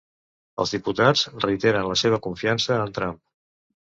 Els 0.63 0.71
diputats 0.75 1.25
reiteren 1.43 1.85
la 1.91 1.97
seva 2.03 2.19
confiança 2.27 2.81
en 2.87 2.95
Trump 2.99 3.21